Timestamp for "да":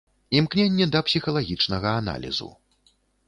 0.95-1.01